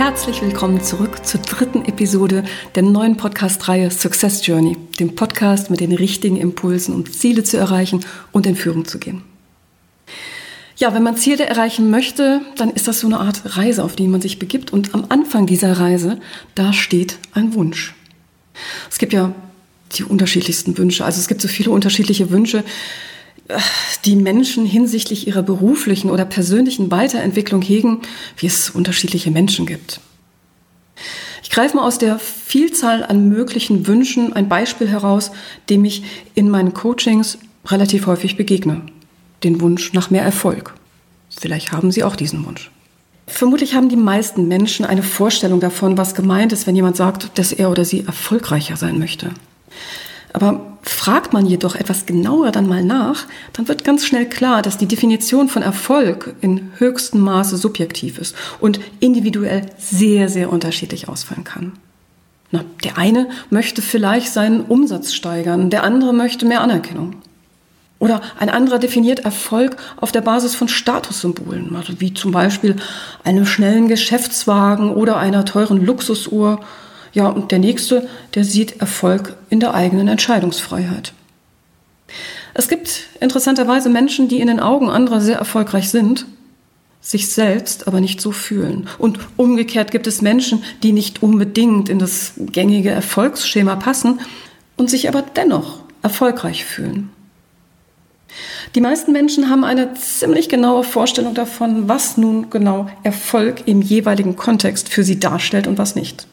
[0.00, 2.42] Herzlich willkommen zurück zur dritten Episode
[2.74, 8.02] der neuen Podcast-Reihe Success Journey, dem Podcast mit den richtigen Impulsen, um Ziele zu erreichen
[8.32, 9.20] und in Führung zu gehen.
[10.78, 14.08] Ja, wenn man Ziele erreichen möchte, dann ist das so eine Art Reise, auf die
[14.08, 14.72] man sich begibt.
[14.72, 16.18] Und am Anfang dieser Reise,
[16.54, 17.94] da steht ein Wunsch.
[18.90, 19.34] Es gibt ja
[19.98, 21.04] die unterschiedlichsten Wünsche.
[21.04, 22.64] Also es gibt so viele unterschiedliche Wünsche
[24.04, 28.00] die Menschen hinsichtlich ihrer beruflichen oder persönlichen Weiterentwicklung hegen,
[28.36, 30.00] wie es unterschiedliche Menschen gibt.
[31.42, 35.32] Ich greife mal aus der Vielzahl an möglichen Wünschen ein Beispiel heraus,
[35.68, 36.04] dem ich
[36.34, 38.82] in meinen Coachings relativ häufig begegne.
[39.42, 40.74] Den Wunsch nach mehr Erfolg.
[41.28, 42.70] Vielleicht haben Sie auch diesen Wunsch.
[43.26, 47.52] Vermutlich haben die meisten Menschen eine Vorstellung davon, was gemeint ist, wenn jemand sagt, dass
[47.52, 49.30] er oder sie erfolgreicher sein möchte.
[50.32, 54.78] Aber fragt man jedoch etwas genauer dann mal nach, dann wird ganz schnell klar, dass
[54.78, 61.44] die Definition von Erfolg in höchstem Maße subjektiv ist und individuell sehr, sehr unterschiedlich ausfallen
[61.44, 61.72] kann.
[62.50, 67.16] Na, der eine möchte vielleicht seinen Umsatz steigern, der andere möchte mehr Anerkennung.
[68.00, 72.76] Oder ein anderer definiert Erfolg auf der Basis von Statussymbolen, also wie zum Beispiel
[73.24, 76.60] einem schnellen Geschäftswagen oder einer teuren Luxusuhr
[77.12, 81.12] ja, und der nächste, der sieht Erfolg in der eigenen Entscheidungsfreiheit.
[82.54, 86.26] Es gibt interessanterweise Menschen, die in den Augen anderer sehr erfolgreich sind,
[87.00, 88.88] sich selbst aber nicht so fühlen.
[88.98, 94.20] Und umgekehrt gibt es Menschen, die nicht unbedingt in das gängige Erfolgsschema passen
[94.76, 97.10] und sich aber dennoch erfolgreich fühlen.
[98.74, 104.36] Die meisten Menschen haben eine ziemlich genaue Vorstellung davon, was nun genau Erfolg im jeweiligen
[104.36, 106.26] Kontext für sie darstellt und was nicht.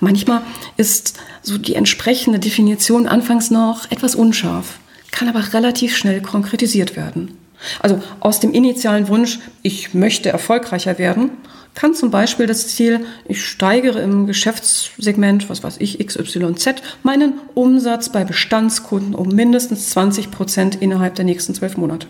[0.00, 0.42] Manchmal
[0.76, 4.78] ist so die entsprechende Definition anfangs noch etwas unscharf,
[5.10, 7.36] kann aber relativ schnell konkretisiert werden.
[7.80, 11.30] Also aus dem initialen Wunsch, ich möchte erfolgreicher werden,
[11.74, 18.08] kann zum Beispiel das Ziel, ich steigere im Geschäftssegment, was weiß ich, XYZ, meinen Umsatz
[18.08, 22.06] bei Bestandskunden um mindestens 20 Prozent innerhalb der nächsten zwölf Monate.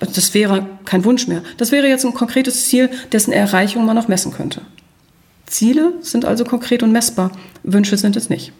[0.00, 1.42] Das wäre kein Wunsch mehr.
[1.56, 4.62] Das wäre jetzt ein konkretes Ziel, dessen Erreichung man noch messen könnte.
[5.48, 7.32] Ziele sind also konkret und messbar,
[7.62, 8.52] Wünsche sind es nicht.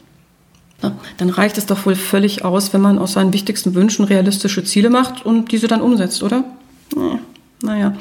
[0.83, 4.63] Na, dann reicht es doch wohl völlig aus, wenn man aus seinen wichtigsten Wünschen realistische
[4.63, 6.45] Ziele macht und diese dann umsetzt, oder?
[6.95, 7.19] Ja,
[7.63, 7.97] naja,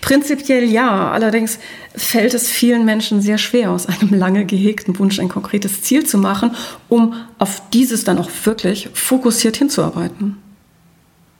[0.00, 1.10] prinzipiell ja.
[1.10, 1.58] Allerdings
[1.94, 6.16] fällt es vielen Menschen sehr schwer, aus einem lange gehegten Wunsch ein konkretes Ziel zu
[6.16, 6.52] machen,
[6.88, 10.38] um auf dieses dann auch wirklich fokussiert hinzuarbeiten.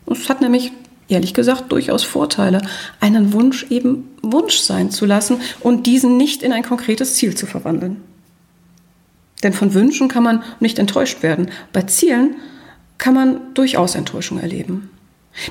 [0.06, 0.72] Es hat nämlich
[1.08, 2.60] ehrlich gesagt durchaus Vorteile,
[3.00, 7.46] einen Wunsch eben Wunsch sein zu lassen und diesen nicht in ein konkretes Ziel zu
[7.46, 8.00] verwandeln.
[9.42, 11.50] Denn von Wünschen kann man nicht enttäuscht werden.
[11.72, 12.36] Bei Zielen
[12.98, 14.90] kann man durchaus Enttäuschung erleben.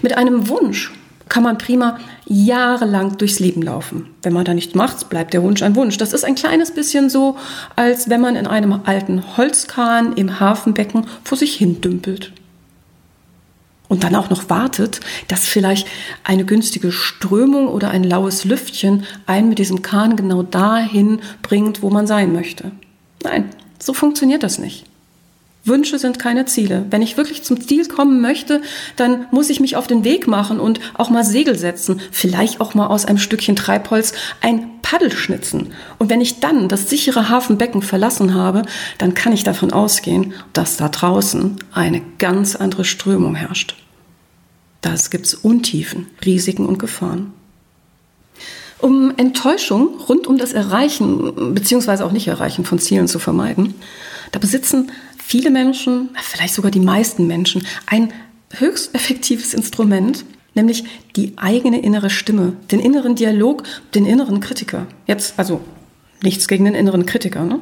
[0.02, 0.94] Mit einem Wunsch
[1.28, 4.08] kann man prima jahrelang durchs Leben laufen.
[4.22, 5.98] Wenn man da nichts macht, bleibt der Wunsch ein Wunsch.
[5.98, 7.38] Das ist ein kleines bisschen so,
[7.76, 12.34] als wenn man in einem alten Holzkahn im Hafenbecken vor sich hin dümpelt
[13.92, 15.86] und dann auch noch wartet, dass vielleicht
[16.24, 21.90] eine günstige Strömung oder ein laues Lüftchen einen mit diesem Kahn genau dahin bringt, wo
[21.90, 22.72] man sein möchte.
[23.22, 24.86] Nein, so funktioniert das nicht.
[25.64, 26.86] Wünsche sind keine Ziele.
[26.90, 28.62] Wenn ich wirklich zum Ziel kommen möchte,
[28.96, 32.74] dann muss ich mich auf den Weg machen und auch mal Segel setzen, vielleicht auch
[32.74, 35.74] mal aus einem Stückchen Treibholz ein Paddel schnitzen.
[36.00, 38.64] Und wenn ich dann das sichere Hafenbecken verlassen habe,
[38.98, 43.76] dann kann ich davon ausgehen, dass da draußen eine ganz andere Strömung herrscht.
[44.82, 47.34] Das gibt's Untiefen, Risiken und Gefahren.
[48.80, 52.02] Um Enttäuschung rund um das Erreichen bzw.
[52.02, 53.76] auch Nicht-Erreichen von Zielen zu vermeiden,
[54.32, 54.92] da besitzen
[55.24, 58.12] viele Menschen, vielleicht sogar die meisten Menschen, ein
[58.54, 60.84] höchst effektives Instrument, nämlich
[61.16, 63.64] die eigene innere Stimme, den inneren Dialog,
[63.96, 64.88] den inneren Kritiker.
[65.08, 65.62] Jetzt also
[66.22, 67.44] nichts gegen den inneren Kritiker.
[67.46, 67.60] Ne?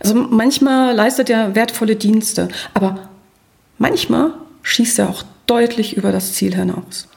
[0.00, 3.08] Also manchmal leistet er wertvolle Dienste, aber
[3.78, 7.08] manchmal schießt er auch deutlich über das Ziel hinaus.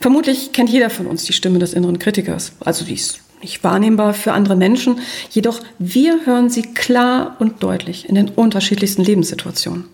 [0.00, 4.14] Vermutlich kennt jeder von uns die Stimme des inneren Kritikers, also die ist nicht wahrnehmbar
[4.14, 5.00] für andere Menschen,
[5.30, 9.84] jedoch wir hören sie klar und deutlich in den unterschiedlichsten Lebenssituationen.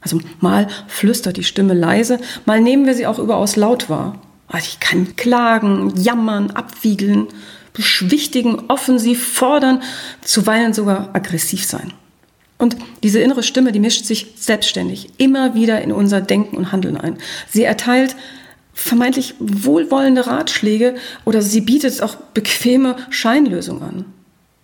[0.00, 4.20] Also mal flüstert die Stimme leise, mal nehmen wir sie auch überaus laut wahr.
[4.46, 7.26] Also ich kann klagen, jammern, abwiegeln,
[7.72, 9.82] beschwichtigen, offensiv fordern,
[10.22, 11.92] zuweilen sogar aggressiv sein.
[12.58, 16.96] Und diese innere Stimme, die mischt sich selbstständig immer wieder in unser Denken und Handeln
[16.96, 17.18] ein.
[17.48, 18.16] Sie erteilt
[18.78, 20.94] vermeintlich wohlwollende Ratschläge
[21.24, 24.04] oder sie bietet auch bequeme Scheinlösungen an.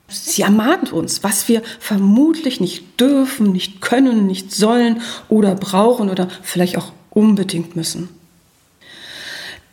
[0.09, 6.29] Sie ermahnt uns, was wir vermutlich nicht dürfen, nicht können, nicht sollen oder brauchen oder
[6.43, 8.09] vielleicht auch unbedingt müssen.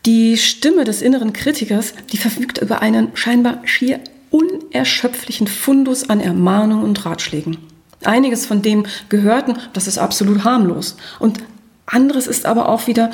[0.05, 3.99] Die Stimme des inneren Kritikers, die verfügt über einen scheinbar schier
[4.31, 7.57] unerschöpflichen Fundus an Ermahnungen und Ratschlägen.
[8.03, 10.95] Einiges von dem Gehörten, das ist absolut harmlos.
[11.19, 11.39] Und
[11.85, 13.11] anderes ist aber auch wieder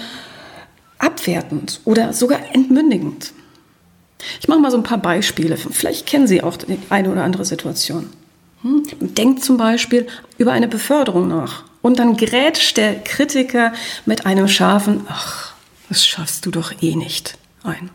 [0.99, 3.33] abwertend oder sogar entmündigend.
[4.39, 5.57] Ich mache mal so ein paar Beispiele.
[5.57, 8.09] Vielleicht kennen Sie auch die eine oder andere Situation.
[8.61, 8.83] Hm?
[8.99, 10.07] Denkt zum Beispiel
[10.37, 11.63] über eine Beförderung nach.
[11.81, 13.73] Und dann grätscht der Kritiker
[14.05, 15.53] mit einem scharfen, ach,
[15.89, 17.89] das schaffst du doch eh nicht ein.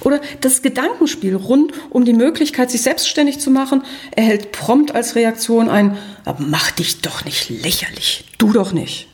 [0.00, 3.82] Oder das Gedankenspiel rund um die Möglichkeit, sich selbstständig zu machen,
[4.12, 5.98] erhält prompt als Reaktion ein,
[6.38, 9.08] mach dich doch nicht lächerlich, du doch nicht.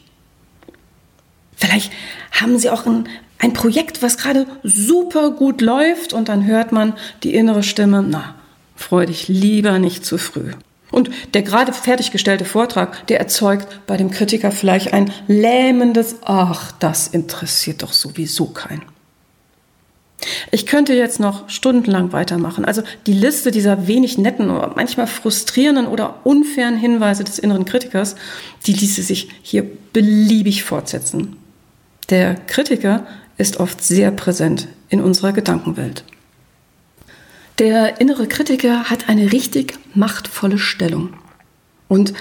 [1.60, 1.92] Vielleicht
[2.32, 3.08] haben Sie auch ein,
[3.38, 8.34] ein Projekt, was gerade super gut läuft und dann hört man die innere Stimme, na,
[8.76, 10.52] freu dich lieber nicht zu früh.
[10.90, 17.06] Und der gerade fertiggestellte Vortrag, der erzeugt bei dem Kritiker vielleicht ein lähmendes, ach, das
[17.06, 18.82] interessiert doch sowieso keinen.
[20.50, 22.64] Ich könnte jetzt noch stundenlang weitermachen.
[22.64, 28.16] Also die Liste dieser wenig netten oder manchmal frustrierenden oder unfairen Hinweise des inneren Kritikers,
[28.66, 31.36] die ließe sich hier beliebig fortsetzen.
[32.10, 33.06] Der Kritiker
[33.38, 36.04] ist oft sehr präsent in unserer Gedankenwelt.
[37.60, 41.14] Der innere Kritiker hat eine richtig machtvolle Stellung.
[41.86, 42.12] Und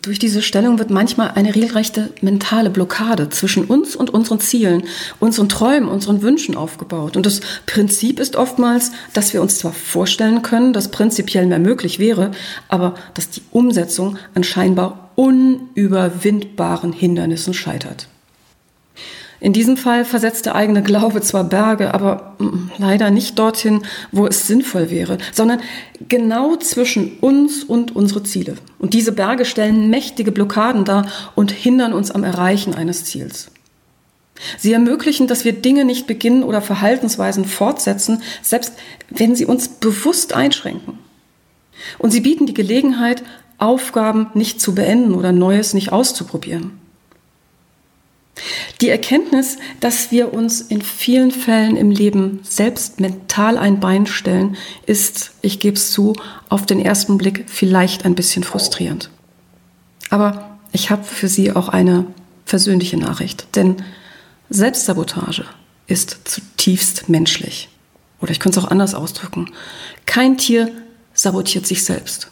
[0.00, 4.84] durch diese Stellung wird manchmal eine regelrechte mentale Blockade zwischen uns und unseren Zielen,
[5.18, 7.16] unseren Träumen, unseren Wünschen aufgebaut.
[7.16, 11.98] Und das Prinzip ist oftmals, dass wir uns zwar vorstellen können, dass prinzipiell mehr möglich
[11.98, 12.32] wäre,
[12.68, 18.08] aber dass die Umsetzung an scheinbar unüberwindbaren Hindernissen scheitert.
[19.42, 24.24] In diesem Fall versetzt der eigene Glaube zwar Berge, aber mm, leider nicht dorthin, wo
[24.28, 25.60] es sinnvoll wäre, sondern
[26.08, 28.54] genau zwischen uns und unsere Ziele.
[28.78, 33.50] Und diese Berge stellen mächtige Blockaden dar und hindern uns am Erreichen eines Ziels.
[34.58, 38.74] Sie ermöglichen, dass wir Dinge nicht beginnen oder Verhaltensweisen fortsetzen, selbst
[39.10, 41.00] wenn sie uns bewusst einschränken.
[41.98, 43.24] Und sie bieten die Gelegenheit,
[43.58, 46.78] Aufgaben nicht zu beenden oder Neues nicht auszuprobieren.
[48.80, 54.56] Die Erkenntnis, dass wir uns in vielen Fällen im Leben selbst mental ein Bein stellen,
[54.86, 56.14] ist, ich gebe es zu,
[56.48, 59.10] auf den ersten Blick vielleicht ein bisschen frustrierend.
[60.10, 62.06] Aber ich habe für Sie auch eine
[62.44, 63.76] versöhnliche Nachricht, denn
[64.50, 65.44] Selbstsabotage
[65.86, 67.68] ist zutiefst menschlich.
[68.20, 69.50] Oder ich könnte es auch anders ausdrücken.
[70.06, 70.70] Kein Tier
[71.14, 72.30] sabotiert sich selbst.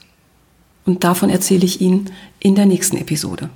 [0.84, 3.50] Und davon erzähle ich Ihnen in der nächsten Episode.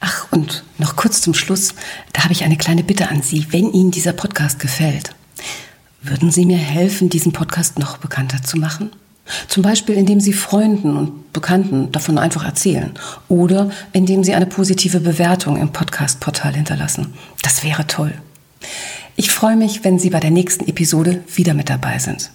[0.00, 1.74] Ach, und noch kurz zum Schluss,
[2.12, 5.10] da habe ich eine kleine Bitte an Sie, wenn Ihnen dieser Podcast gefällt.
[6.02, 8.90] Würden Sie mir helfen, diesen Podcast noch bekannter zu machen?
[9.48, 12.92] Zum Beispiel, indem Sie Freunden und Bekannten davon einfach erzählen
[13.28, 17.14] oder indem Sie eine positive Bewertung im Podcast-Portal hinterlassen.
[17.42, 18.12] Das wäre toll.
[19.16, 22.30] Ich freue mich, wenn Sie bei der nächsten Episode wieder mit dabei sind.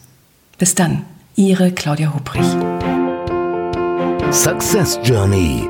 [0.58, 1.04] Bis dann,
[1.36, 2.46] Ihre Claudia Hubrich.
[4.32, 5.70] Success Journey